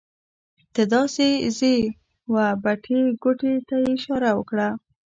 [0.73, 1.25] ته داسې
[1.59, 1.75] ځې
[2.33, 4.69] وه بټې ګوتې ته یې اشاره وکړه.